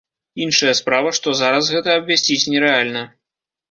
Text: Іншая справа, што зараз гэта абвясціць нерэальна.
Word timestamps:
Іншая 0.45 0.73
справа, 0.79 1.13
што 1.19 1.35
зараз 1.43 1.71
гэта 1.77 1.89
абвясціць 2.01 2.43
нерэальна. 2.57 3.09